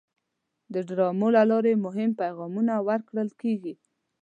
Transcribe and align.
د 0.73 0.75
ډرامو 0.87 1.27
له 1.35 1.43
لارې 1.51 1.81
مهم 1.85 2.09
پیغامونه 2.21 2.73
ورکول 2.89 3.29
کېږي. 3.41 3.73